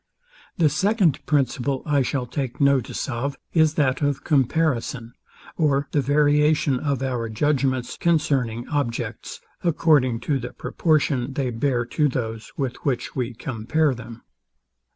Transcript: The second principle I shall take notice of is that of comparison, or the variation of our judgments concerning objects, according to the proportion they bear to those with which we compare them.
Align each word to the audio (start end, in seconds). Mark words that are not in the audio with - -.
The 0.57 0.67
second 0.67 1.23
principle 1.27 1.83
I 1.85 2.01
shall 2.01 2.25
take 2.25 2.59
notice 2.59 3.07
of 3.07 3.37
is 3.53 3.75
that 3.75 4.01
of 4.01 4.23
comparison, 4.23 5.13
or 5.57 5.89
the 5.91 6.01
variation 6.01 6.79
of 6.79 7.03
our 7.03 7.29
judgments 7.29 7.97
concerning 7.97 8.67
objects, 8.69 9.41
according 9.63 10.21
to 10.21 10.39
the 10.39 10.53
proportion 10.53 11.33
they 11.33 11.51
bear 11.51 11.85
to 11.85 12.07
those 12.09 12.51
with 12.57 12.77
which 12.77 13.15
we 13.15 13.35
compare 13.35 13.93
them. 13.93 14.23